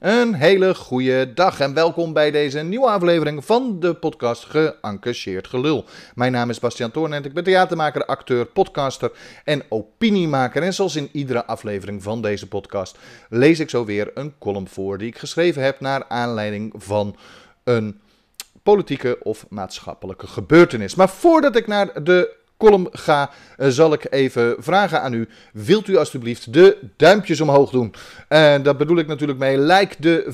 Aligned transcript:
Een 0.00 0.34
hele 0.34 0.74
goede 0.74 1.32
dag 1.34 1.60
en 1.60 1.74
welkom 1.74 2.12
bij 2.12 2.30
deze 2.30 2.60
nieuwe 2.60 2.86
aflevering 2.86 3.44
van 3.44 3.80
de 3.80 3.94
podcast 3.94 4.44
Geëngageerd 4.44 5.46
Gelul. 5.46 5.84
Mijn 6.14 6.32
naam 6.32 6.50
is 6.50 6.58
Bastiaan 6.58 6.90
Toorn 6.90 7.12
ik 7.12 7.34
ben 7.34 7.44
theatermaker, 7.44 8.04
acteur, 8.04 8.46
podcaster 8.46 9.12
en 9.44 9.62
opiniemaker. 9.68 10.62
En 10.62 10.74
zoals 10.74 10.96
in 10.96 11.08
iedere 11.12 11.44
aflevering 11.46 12.02
van 12.02 12.22
deze 12.22 12.48
podcast 12.48 12.98
lees 13.28 13.60
ik 13.60 13.70
zo 13.70 13.84
weer 13.84 14.10
een 14.14 14.34
column 14.38 14.68
voor 14.68 14.98
die 14.98 15.08
ik 15.08 15.18
geschreven 15.18 15.62
heb 15.62 15.80
naar 15.80 16.04
aanleiding 16.08 16.72
van 16.76 17.16
een 17.64 18.00
politieke 18.62 19.18
of 19.22 19.46
maatschappelijke 19.48 20.26
gebeurtenis. 20.26 20.94
Maar 20.94 21.08
voordat 21.08 21.56
ik 21.56 21.66
naar 21.66 22.04
de 22.04 22.38
column 22.60 22.88
ga, 22.92 23.30
eh, 23.56 23.68
zal 23.68 23.92
ik 23.92 24.06
even 24.10 24.56
vragen 24.58 25.02
aan 25.02 25.12
u. 25.12 25.28
Wilt 25.52 25.88
u 25.88 25.96
alstublieft 25.96 26.52
de 26.52 26.78
duimpjes 26.96 27.40
omhoog 27.40 27.70
doen? 27.70 27.94
En 28.28 28.62
dat 28.62 28.78
bedoel 28.78 28.98
ik 28.98 29.06
natuurlijk 29.06 29.38
mee. 29.38 29.58
Like 29.58 29.94
de 29.98 30.28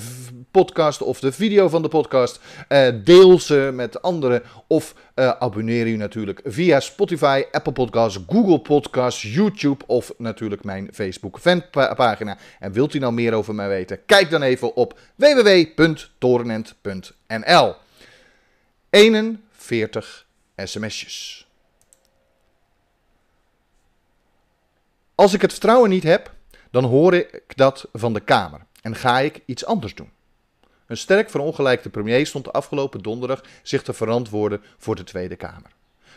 podcast 0.50 1.02
of 1.02 1.20
de 1.20 1.32
video 1.32 1.68
van 1.68 1.82
de 1.82 1.88
podcast. 1.88 2.40
Uh, 2.68 2.88
deel 3.04 3.40
ze 3.40 3.70
met 3.74 4.02
anderen. 4.02 4.42
Of 4.66 4.94
abonneer 5.38 5.86
u 5.86 5.96
natuurlijk 5.96 6.40
via 6.44 6.80
Spotify, 6.80 7.44
Apple 7.50 7.72
Podcasts, 7.72 8.18
Google 8.28 8.60
Podcasts, 8.60 9.34
YouTube 9.34 9.84
of 9.86 10.12
natuurlijk 10.18 10.64
mijn 10.64 10.88
Facebook 10.92 11.38
fanpagina. 11.38 12.38
En 12.58 12.72
wilt 12.72 12.94
u 12.94 12.98
nou 12.98 13.12
meer 13.12 13.32
over 13.32 13.54
mij 13.54 13.68
weten? 13.68 13.98
Kijk 14.06 14.30
dan 14.30 14.42
even 14.42 14.76
op 14.76 14.98
www.torenent.nl 15.14 17.74
41 18.90 20.26
sms'jes. 20.56 21.45
Als 25.16 25.32
ik 25.32 25.40
het 25.40 25.50
vertrouwen 25.50 25.90
niet 25.90 26.02
heb, 26.02 26.32
dan 26.70 26.84
hoor 26.84 27.14
ik 27.14 27.56
dat 27.56 27.88
van 27.92 28.12
de 28.12 28.20
Kamer 28.20 28.60
en 28.82 28.96
ga 28.96 29.18
ik 29.18 29.40
iets 29.46 29.64
anders 29.64 29.94
doen. 29.94 30.10
Een 30.86 30.96
sterk 30.96 31.30
verongelijkte 31.30 31.88
premier 31.88 32.26
stond 32.26 32.44
de 32.44 32.50
afgelopen 32.50 33.02
donderdag 33.02 33.42
zich 33.62 33.82
te 33.82 33.92
verantwoorden 33.92 34.62
voor 34.78 34.94
de 34.94 35.04
Tweede 35.04 35.36
Kamer. 35.36 35.70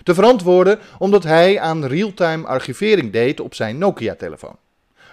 Te 0.03 0.13
verantwoorden 0.13 0.79
omdat 0.97 1.23
hij 1.23 1.59
aan 1.59 1.85
real-time 1.85 2.47
archivering 2.47 3.11
deed 3.11 3.39
op 3.39 3.55
zijn 3.55 3.77
Nokia-telefoon. 3.77 4.57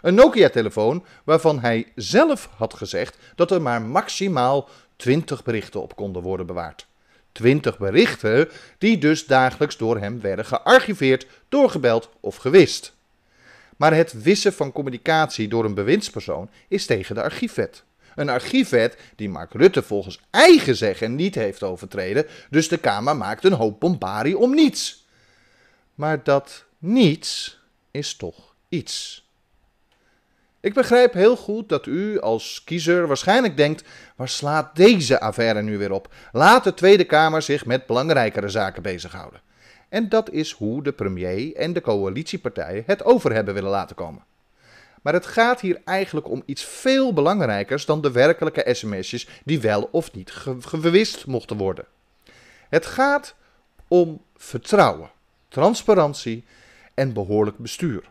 Een 0.03 0.15
Nokia-telefoon 0.15 1.05
waarvan 1.25 1.61
hij 1.61 1.93
zelf 1.95 2.49
had 2.57 2.75
gezegd 2.75 3.19
dat 3.35 3.51
er 3.51 3.63
maar 3.63 3.83
maximaal 3.83 4.69
20 4.97 5.43
berichten 5.43 5.83
op 5.83 5.97
konden 5.97 6.23
worden 6.23 6.47
bewaard. 6.47 6.87
20 7.33 7.79
berichten 7.79 8.49
die 8.79 8.99
dus 8.99 9.27
dagelijks 9.27 9.77
door 9.77 9.99
hem 9.99 10.21
werden 10.21 10.45
gearchiveerd, 10.45 11.27
doorgebeld 11.49 12.11
of 12.21 12.37
gewist. 12.37 12.96
Maar 13.77 13.95
het 13.95 14.23
wissen 14.23 14.53
van 14.53 14.73
communicatie 14.73 15.49
door 15.49 15.65
een 15.65 15.75
bewindspersoon 15.75 16.51
is 16.69 16.87
tegen 16.87 17.15
de 17.15 17.23
archiefwet. 17.23 17.85
Een 18.15 18.29
archiefwet 18.29 18.97
die 19.17 19.29
Mark 19.29 19.53
Rutte 19.53 19.83
volgens 19.83 20.21
eigen 20.31 20.77
zeggen 20.77 21.15
niet 21.15 21.35
heeft 21.35 21.63
overtreden, 21.63 22.27
dus 22.51 22.69
de 22.69 22.79
Kamer 22.79 23.17
maakt 23.17 23.45
een 23.45 23.53
hoop 23.53 23.81
bombarie 23.81 24.39
om 24.39 24.55
niets. 24.55 25.07
Maar 25.95 26.23
dat 26.23 26.65
niets 26.79 27.59
is 27.91 28.17
toch 28.17 28.55
iets. 28.69 29.25
Ik 30.61 30.75
begrijp 30.75 31.13
heel 31.13 31.37
goed 31.37 31.69
dat 31.69 31.87
u 31.87 32.21
als 32.21 32.63
kiezer 32.65 33.07
waarschijnlijk 33.07 33.57
denkt: 33.57 33.85
waar 34.17 34.29
slaat 34.29 34.77
deze 34.77 35.21
affaire 35.21 35.63
nu 35.63 35.79
weer 35.79 35.93
op? 35.93 36.15
Laat 36.33 36.65
de 36.65 36.75
Tweede 36.75 37.05
Kamer 37.05 37.43
zich 37.43 37.67
met 37.67 37.87
belangrijkere 37.87 38.49
zaken 38.49 38.83
bezighouden. 38.83 39.41
En 39.89 40.09
dat 40.09 40.31
is 40.31 40.53
hoe 40.53 40.83
de 40.83 40.93
premier 40.93 41.57
en 41.57 41.73
de 41.73 41.81
coalitiepartijen 41.81 42.83
het 42.87 43.05
over 43.05 43.33
hebben 43.33 43.55
willen 43.55 43.71
laten 43.71 43.97
komen. 43.97 44.25
Maar 45.03 45.13
het 45.13 45.27
gaat 45.27 45.61
hier 45.61 45.81
eigenlijk 45.85 46.29
om 46.29 46.43
iets 46.47 46.65
veel 46.65 47.13
belangrijkers 47.13 47.85
dan 47.85 48.01
de 48.01 48.11
werkelijke 48.11 48.75
sms'jes 48.75 49.29
die 49.45 49.61
wel 49.61 49.89
of 49.93 50.13
niet 50.13 50.31
gewist 50.61 51.27
mochten 51.27 51.57
worden. 51.57 51.85
Het 52.69 52.87
gaat 52.87 53.35
om 53.89 54.23
vertrouwen, 54.37 55.11
transparantie 55.49 56.45
en 56.95 57.13
behoorlijk 57.13 57.59
bestuur. 57.59 58.05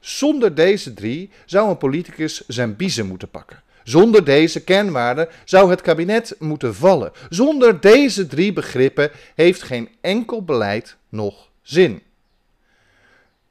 Zonder 0.00 0.54
deze 0.54 0.94
drie 0.94 1.30
zou 1.46 1.70
een 1.70 1.78
politicus 1.78 2.46
zijn 2.46 2.76
biezen 2.76 3.06
moeten 3.06 3.30
pakken. 3.30 3.62
Zonder 3.84 4.24
deze 4.24 4.64
kernwaarden 4.64 5.28
zou 5.44 5.70
het 5.70 5.80
kabinet 5.80 6.36
moeten 6.38 6.74
vallen. 6.74 7.12
Zonder 7.28 7.80
deze 7.80 8.26
drie 8.26 8.52
begrippen 8.52 9.10
heeft 9.34 9.62
geen 9.62 9.88
enkel 10.00 10.44
beleid 10.44 10.96
nog 11.08 11.48
zin. 11.62 12.02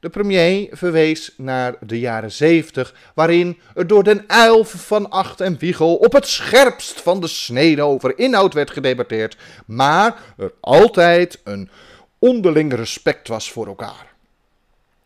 De 0.00 0.08
premier 0.10 0.68
verwees 0.70 1.34
naar 1.36 1.74
de 1.80 1.98
jaren 1.98 2.32
70, 2.32 2.94
waarin 3.14 3.58
er 3.74 3.86
door 3.86 4.04
den 4.04 4.24
uil 4.26 4.64
van 4.64 5.10
Acht 5.10 5.40
en 5.40 5.58
Wiegel 5.58 5.94
op 5.96 6.12
het 6.12 6.26
scherpst 6.26 7.00
van 7.00 7.20
de 7.20 7.26
snede 7.26 7.82
over 7.82 8.18
inhoud 8.18 8.54
werd 8.54 8.70
gedebatteerd, 8.70 9.36
maar 9.66 10.34
er 10.36 10.52
altijd 10.60 11.40
een 11.44 11.70
onderling 12.18 12.74
respect 12.74 13.28
was 13.28 13.50
voor 13.50 13.66
elkaar. 13.66 14.11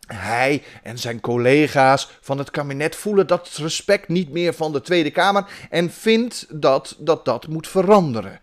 Hij 0.07 0.63
en 0.83 0.97
zijn 0.97 1.19
collega's 1.19 2.09
van 2.21 2.37
het 2.37 2.51
kabinet 2.51 2.95
voelen 2.95 3.27
dat 3.27 3.49
respect 3.55 4.07
niet 4.07 4.29
meer 4.29 4.53
van 4.53 4.71
de 4.71 4.81
Tweede 4.81 5.11
Kamer 5.11 5.45
en 5.69 5.91
vindt 5.91 6.45
dat 6.49 6.95
dat, 6.99 7.25
dat 7.25 7.47
moet 7.47 7.67
veranderen. 7.67 8.41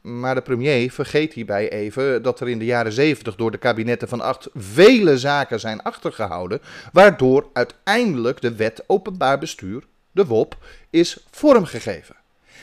Maar 0.00 0.34
de 0.34 0.42
premier 0.42 0.92
vergeet 0.92 1.32
hierbij 1.32 1.70
even 1.70 2.22
dat 2.22 2.40
er 2.40 2.48
in 2.48 2.58
de 2.58 2.64
jaren 2.64 2.92
70 2.92 3.36
door 3.36 3.50
de 3.50 3.58
kabinetten 3.58 4.08
van 4.08 4.20
acht 4.20 4.48
vele 4.54 5.18
zaken 5.18 5.60
zijn 5.60 5.82
achtergehouden, 5.82 6.60
waardoor 6.92 7.46
uiteindelijk 7.52 8.40
de 8.40 8.54
wet 8.54 8.84
openbaar 8.86 9.38
bestuur, 9.38 9.82
de 10.12 10.26
WOP, 10.26 10.56
is 10.90 11.26
vormgegeven. 11.30 12.16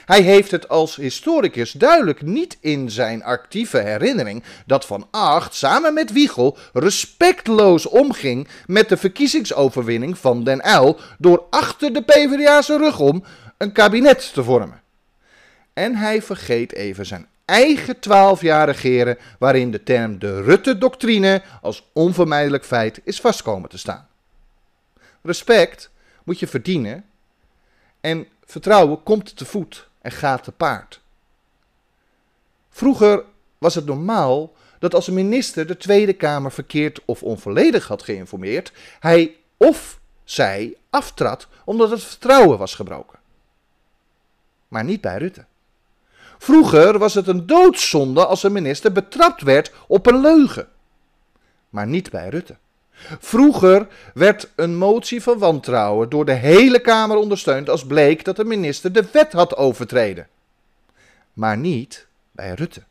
Hij 0.05 0.21
heeft 0.21 0.51
het 0.51 0.69
als 0.69 0.95
historicus 0.95 1.71
duidelijk 1.71 2.21
niet 2.21 2.57
in 2.59 2.91
zijn 2.91 3.23
actieve 3.23 3.77
herinnering 3.77 4.43
dat 4.65 4.85
Van 4.85 5.07
Acht 5.11 5.53
samen 5.53 5.93
met 5.93 6.11
Wiegel 6.11 6.57
respectloos 6.73 7.85
omging 7.85 8.47
met 8.65 8.89
de 8.89 8.97
verkiezingsoverwinning 8.97 10.17
van 10.17 10.43
Den 10.43 10.67
Uyl 10.67 10.99
door 11.17 11.43
achter 11.49 11.93
de 11.93 12.01
PvdA's 12.01 12.67
rug 12.67 12.99
om 12.99 13.23
een 13.57 13.71
kabinet 13.71 14.33
te 14.33 14.43
vormen. 14.43 14.81
En 15.73 15.95
hij 15.95 16.21
vergeet 16.21 16.73
even 16.73 17.05
zijn 17.05 17.27
eigen 17.45 17.99
twaalf 17.99 18.41
jaar 18.41 18.65
regeren 18.65 19.17
waarin 19.39 19.71
de 19.71 19.83
term 19.83 20.19
de 20.19 20.41
Rutte-doctrine 20.41 21.41
als 21.61 21.89
onvermijdelijk 21.93 22.65
feit 22.65 23.01
is 23.03 23.19
vastkomen 23.19 23.69
te 23.69 23.77
staan. 23.77 24.07
Respect 25.21 25.89
moet 26.23 26.39
je 26.39 26.47
verdienen 26.47 27.05
en 28.01 28.27
vertrouwen 28.45 29.03
komt 29.03 29.37
te 29.37 29.45
voet 29.45 29.87
en 30.01 30.11
gaat 30.11 30.43
te 30.43 30.51
paard. 30.51 31.01
Vroeger 32.69 33.23
was 33.57 33.75
het 33.75 33.85
normaal 33.85 34.53
dat 34.79 34.93
als 34.93 35.07
een 35.07 35.13
minister 35.13 35.67
de 35.67 35.77
Tweede 35.77 36.13
Kamer 36.13 36.51
verkeerd 36.51 36.99
of 37.05 37.23
onvolledig 37.23 37.87
had 37.87 38.03
geïnformeerd, 38.03 38.71
hij 38.99 39.35
of 39.57 39.99
zij 40.23 40.77
aftrad 40.89 41.47
omdat 41.65 41.89
het 41.89 42.03
vertrouwen 42.03 42.57
was 42.57 42.75
gebroken. 42.75 43.19
Maar 44.67 44.83
niet 44.83 45.01
bij 45.01 45.17
Rutte. 45.17 45.45
Vroeger 46.37 46.97
was 46.97 47.13
het 47.13 47.27
een 47.27 47.45
doodzonde 47.45 48.25
als 48.25 48.43
een 48.43 48.51
minister 48.51 48.91
betrapt 48.91 49.41
werd 49.41 49.71
op 49.87 50.05
een 50.05 50.21
leugen. 50.21 50.69
Maar 51.69 51.87
niet 51.87 52.09
bij 52.09 52.29
Rutte. 52.29 52.57
Vroeger 53.19 53.87
werd 54.13 54.49
een 54.55 54.77
motie 54.77 55.21
van 55.21 55.37
wantrouwen 55.37 56.09
door 56.09 56.25
de 56.25 56.33
hele 56.33 56.79
Kamer 56.79 57.17
ondersteund 57.17 57.69
als 57.69 57.85
bleek 57.85 58.25
dat 58.25 58.35
de 58.35 58.45
minister 58.45 58.91
de 58.91 59.07
wet 59.11 59.31
had 59.31 59.55
overtreden. 59.57 60.27
Maar 61.33 61.57
niet 61.57 62.07
bij 62.31 62.53
Rutte. 62.53 62.83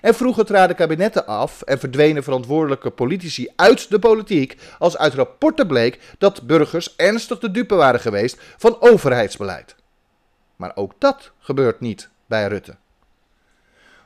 En 0.00 0.14
vroeger 0.14 0.44
traden 0.44 0.76
kabinetten 0.76 1.26
af 1.26 1.62
en 1.62 1.78
verdwenen 1.78 2.22
verantwoordelijke 2.22 2.90
politici 2.90 3.48
uit 3.56 3.90
de 3.90 3.98
politiek 3.98 4.56
als 4.78 4.98
uit 4.98 5.14
rapporten 5.14 5.66
bleek 5.66 5.98
dat 6.18 6.46
burgers 6.46 6.96
ernstig 6.96 7.38
de 7.38 7.50
dupe 7.50 7.74
waren 7.74 8.00
geweest 8.00 8.40
van 8.56 8.76
overheidsbeleid. 8.80 9.76
Maar 10.56 10.72
ook 10.74 10.92
dat 10.98 11.30
gebeurt 11.38 11.80
niet 11.80 12.08
bij 12.26 12.46
Rutte. 12.46 12.76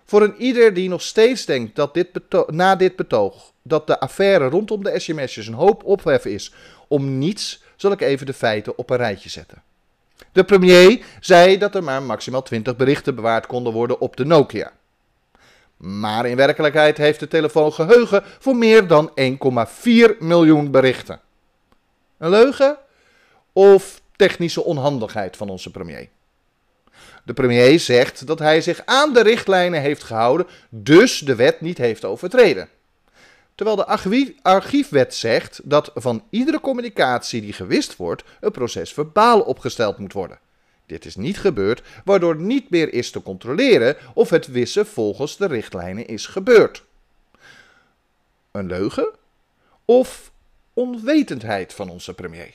Voor 0.06 0.22
een 0.22 0.34
ieder 0.38 0.74
die 0.74 0.88
nog 0.88 1.02
steeds 1.02 1.44
denkt 1.44 1.76
dat 1.76 1.94
dit 1.94 2.08
na 2.46 2.76
dit 2.76 2.96
betoog 2.96 3.52
dat 3.62 3.86
de 3.86 4.00
affaire 4.00 4.48
rondom 4.48 4.84
de 4.84 4.98
sms'jes 4.98 5.46
een 5.46 5.54
hoop 5.54 5.84
ophef 5.84 6.24
is 6.24 6.52
om 6.88 7.18
niets, 7.18 7.62
zal 7.76 7.92
ik 7.92 8.00
even 8.00 8.26
de 8.26 8.32
feiten 8.32 8.78
op 8.78 8.90
een 8.90 8.96
rijtje 8.96 9.28
zetten. 9.28 9.62
De 10.32 10.44
premier 10.44 11.04
zei 11.20 11.58
dat 11.58 11.74
er 11.74 11.84
maar 11.84 12.02
maximaal 12.02 12.42
20 12.42 12.76
berichten 12.76 13.14
bewaard 13.14 13.46
konden 13.46 13.72
worden 13.72 14.00
op 14.00 14.16
de 14.16 14.24
Nokia. 14.24 14.72
Maar 15.76 16.26
in 16.26 16.36
werkelijkheid 16.36 16.96
heeft 16.96 17.20
de 17.20 17.28
telefoon 17.28 17.72
geheugen 17.72 18.22
voor 18.38 18.56
meer 18.56 18.86
dan 18.86 19.10
1,4 19.20 20.18
miljoen 20.18 20.70
berichten. 20.70 21.20
Een 22.18 22.30
leugen 22.30 22.78
of 23.52 24.00
technische 24.16 24.64
onhandigheid 24.64 25.36
van 25.36 25.48
onze 25.48 25.70
premier? 25.70 26.08
De 27.26 27.32
premier 27.32 27.80
zegt 27.80 28.26
dat 28.26 28.38
hij 28.38 28.60
zich 28.60 28.82
aan 28.84 29.12
de 29.12 29.22
richtlijnen 29.22 29.80
heeft 29.80 30.02
gehouden, 30.02 30.46
dus 30.68 31.18
de 31.18 31.34
wet 31.34 31.60
niet 31.60 31.78
heeft 31.78 32.04
overtreden. 32.04 32.68
Terwijl 33.54 33.76
de 33.76 33.86
archiefwet 34.42 35.14
zegt 35.14 35.60
dat 35.64 35.90
van 35.94 36.24
iedere 36.30 36.60
communicatie 36.60 37.40
die 37.40 37.52
gewist 37.52 37.96
wordt, 37.96 38.24
een 38.40 38.50
proces 38.50 38.92
verbaal 38.92 39.40
opgesteld 39.40 39.98
moet 39.98 40.12
worden. 40.12 40.38
Dit 40.86 41.04
is 41.04 41.16
niet 41.16 41.38
gebeurd, 41.38 41.82
waardoor 42.04 42.36
niet 42.36 42.70
meer 42.70 42.92
is 42.92 43.10
te 43.10 43.22
controleren 43.22 43.96
of 44.14 44.30
het 44.30 44.46
wissen 44.46 44.86
volgens 44.86 45.36
de 45.36 45.46
richtlijnen 45.46 46.06
is 46.06 46.26
gebeurd. 46.26 46.84
Een 48.50 48.66
leugen 48.66 49.08
of 49.84 50.32
onwetendheid 50.74 51.72
van 51.74 51.88
onze 51.88 52.14
premier? 52.14 52.54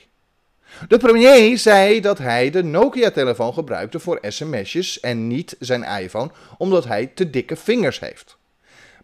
De 0.88 0.98
premier 0.98 1.58
zei 1.58 2.00
dat 2.00 2.18
hij 2.18 2.50
de 2.50 2.62
Nokia-telefoon 2.62 3.54
gebruikte 3.54 4.00
voor 4.00 4.18
sms'jes 4.22 5.00
en 5.00 5.26
niet 5.26 5.56
zijn 5.58 5.82
iPhone, 5.82 6.30
omdat 6.58 6.84
hij 6.84 7.06
te 7.06 7.30
dikke 7.30 7.56
vingers 7.56 8.00
heeft. 8.00 8.36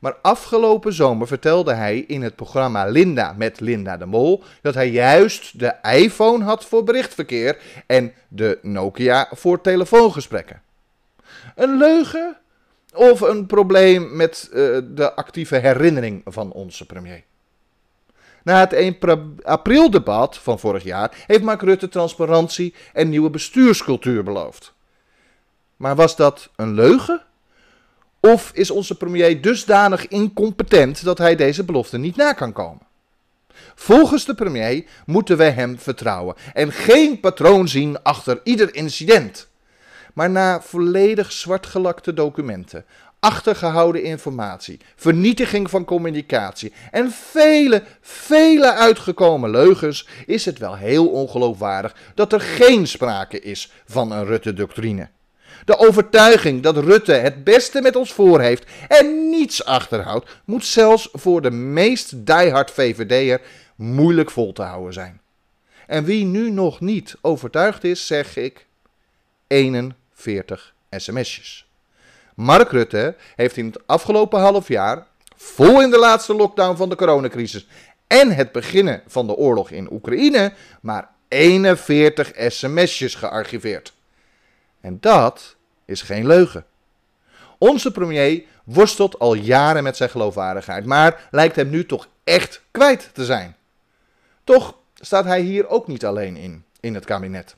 Maar 0.00 0.16
afgelopen 0.22 0.92
zomer 0.92 1.26
vertelde 1.26 1.72
hij 1.74 1.98
in 1.98 2.22
het 2.22 2.36
programma 2.36 2.84
Linda 2.86 3.34
met 3.36 3.60
Linda 3.60 3.96
de 3.96 4.06
Mol 4.06 4.42
dat 4.62 4.74
hij 4.74 4.90
juist 4.90 5.58
de 5.58 5.74
iPhone 5.82 6.44
had 6.44 6.64
voor 6.64 6.84
berichtverkeer 6.84 7.58
en 7.86 8.12
de 8.28 8.58
Nokia 8.62 9.28
voor 9.30 9.60
telefoongesprekken. 9.60 10.62
Een 11.54 11.76
leugen 11.76 12.36
of 12.94 13.20
een 13.20 13.46
probleem 13.46 14.16
met 14.16 14.48
uh, 14.52 14.78
de 14.90 15.14
actieve 15.14 15.56
herinnering 15.56 16.22
van 16.24 16.52
onze 16.52 16.86
premier? 16.86 17.22
Na 18.48 18.60
het 18.60 18.72
1 18.72 18.96
april 19.42 19.90
debat 19.90 20.38
van 20.38 20.58
vorig 20.58 20.82
jaar 20.82 21.24
heeft 21.26 21.42
Mark 21.42 21.62
Rutte 21.62 21.88
transparantie 21.88 22.74
en 22.92 23.08
nieuwe 23.08 23.30
bestuurscultuur 23.30 24.22
beloofd. 24.22 24.72
Maar 25.76 25.96
was 25.96 26.16
dat 26.16 26.50
een 26.56 26.74
leugen? 26.74 27.22
Of 28.20 28.50
is 28.54 28.70
onze 28.70 28.96
premier 28.96 29.40
dusdanig 29.40 30.08
incompetent 30.08 31.04
dat 31.04 31.18
hij 31.18 31.36
deze 31.36 31.64
belofte 31.64 31.98
niet 31.98 32.16
na 32.16 32.32
kan 32.32 32.52
komen? 32.52 32.86
Volgens 33.74 34.24
de 34.24 34.34
premier 34.34 34.84
moeten 35.06 35.36
we 35.36 35.44
hem 35.44 35.78
vertrouwen 35.78 36.34
en 36.54 36.72
geen 36.72 37.20
patroon 37.20 37.68
zien 37.68 38.02
achter 38.02 38.40
ieder 38.44 38.74
incident. 38.74 39.48
Maar 40.14 40.30
na 40.30 40.60
volledig 40.60 41.32
zwartgelakte 41.32 42.12
documenten, 42.14 42.84
achtergehouden 43.20 44.02
informatie, 44.02 44.80
vernietiging 44.96 45.70
van 45.70 45.84
communicatie 45.84 46.72
en 46.90 47.10
vele, 47.10 47.82
vele 48.00 48.72
uitgekomen 48.72 49.50
leugens 49.50 50.08
is 50.26 50.44
het 50.44 50.58
wel 50.58 50.76
heel 50.76 51.08
ongeloofwaardig 51.08 51.94
dat 52.14 52.32
er 52.32 52.40
geen 52.40 52.86
sprake 52.86 53.40
is 53.40 53.72
van 53.86 54.12
een 54.12 54.24
Rutte-doctrine. 54.24 55.08
De 55.64 55.78
overtuiging 55.78 56.62
dat 56.62 56.76
Rutte 56.76 57.12
het 57.12 57.44
beste 57.44 57.80
met 57.80 57.96
ons 57.96 58.12
voor 58.12 58.40
heeft 58.40 58.64
en 58.88 59.30
niets 59.30 59.64
achterhoudt, 59.64 60.30
moet 60.44 60.64
zelfs 60.64 61.08
voor 61.12 61.42
de 61.42 61.50
meest 61.50 62.26
diehard 62.26 62.70
VVD'er 62.70 63.40
moeilijk 63.76 64.30
vol 64.30 64.52
te 64.52 64.62
houden 64.62 64.92
zijn. 64.92 65.20
En 65.86 66.04
wie 66.04 66.24
nu 66.24 66.50
nog 66.50 66.80
niet 66.80 67.16
overtuigd 67.20 67.84
is, 67.84 68.06
zeg 68.06 68.36
ik 68.36 68.66
41 69.46 70.74
sms'jes. 70.90 71.67
Mark 72.38 72.70
Rutte 72.70 73.16
heeft 73.36 73.56
in 73.56 73.66
het 73.66 73.86
afgelopen 73.86 74.40
half 74.40 74.68
jaar, 74.68 75.06
vol 75.36 75.82
in 75.82 75.90
de 75.90 75.98
laatste 75.98 76.34
lockdown 76.34 76.76
van 76.76 76.88
de 76.88 76.96
coronacrisis 76.96 77.66
en 78.06 78.30
het 78.30 78.52
beginnen 78.52 79.02
van 79.06 79.26
de 79.26 79.34
oorlog 79.34 79.70
in 79.70 79.92
Oekraïne, 79.92 80.52
maar 80.80 81.08
41 81.28 82.32
sms'jes 82.48 83.14
gearchiveerd. 83.14 83.92
En 84.80 84.96
dat 85.00 85.56
is 85.84 86.02
geen 86.02 86.26
leugen. 86.26 86.64
Onze 87.58 87.92
premier 87.92 88.42
worstelt 88.64 89.18
al 89.18 89.34
jaren 89.34 89.82
met 89.82 89.96
zijn 89.96 90.10
geloofwaardigheid, 90.10 90.84
maar 90.84 91.28
lijkt 91.30 91.56
hem 91.56 91.70
nu 91.70 91.86
toch 91.86 92.08
echt 92.24 92.62
kwijt 92.70 93.10
te 93.12 93.24
zijn. 93.24 93.56
Toch 94.44 94.74
staat 94.94 95.24
hij 95.24 95.40
hier 95.40 95.68
ook 95.68 95.86
niet 95.86 96.04
alleen 96.04 96.36
in, 96.36 96.64
in 96.80 96.94
het 96.94 97.04
kabinet. 97.04 97.56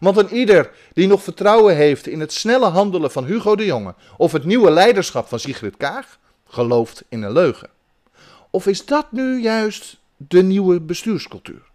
Want 0.00 0.16
een 0.16 0.34
ieder 0.34 0.70
die 0.92 1.06
nog 1.06 1.22
vertrouwen 1.22 1.76
heeft 1.76 2.06
in 2.06 2.20
het 2.20 2.32
snelle 2.32 2.66
handelen 2.66 3.10
van 3.10 3.24
Hugo 3.24 3.56
de 3.56 3.64
Jonge 3.64 3.94
of 4.16 4.32
het 4.32 4.44
nieuwe 4.44 4.70
leiderschap 4.70 5.28
van 5.28 5.40
Sigrid 5.40 5.76
Kaag, 5.76 6.18
gelooft 6.46 7.04
in 7.08 7.22
een 7.22 7.32
leugen. 7.32 7.70
Of 8.50 8.66
is 8.66 8.86
dat 8.86 9.12
nu 9.12 9.40
juist 9.40 10.00
de 10.16 10.42
nieuwe 10.42 10.80
bestuurscultuur? 10.80 11.69